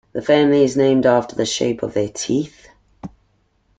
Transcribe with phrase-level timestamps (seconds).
[0.13, 2.67] The family is named after the shape of their teeth.